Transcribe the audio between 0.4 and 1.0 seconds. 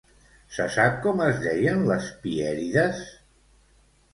Se sap